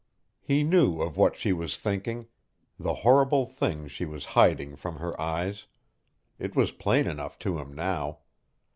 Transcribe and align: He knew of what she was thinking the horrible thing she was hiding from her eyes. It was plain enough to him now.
He 0.41 0.63
knew 0.63 0.99
of 0.99 1.15
what 1.15 1.37
she 1.37 1.53
was 1.53 1.77
thinking 1.77 2.25
the 2.79 2.95
horrible 3.05 3.45
thing 3.45 3.87
she 3.87 4.03
was 4.03 4.25
hiding 4.33 4.75
from 4.75 4.95
her 4.95 5.21
eyes. 5.21 5.67
It 6.39 6.55
was 6.55 6.71
plain 6.71 7.05
enough 7.05 7.37
to 7.45 7.59
him 7.59 7.75
now. 7.75 8.17